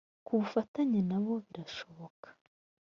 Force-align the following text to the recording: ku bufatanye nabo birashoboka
ku 0.25 0.31
bufatanye 0.39 0.99
nabo 1.09 1.33
birashoboka 1.45 2.27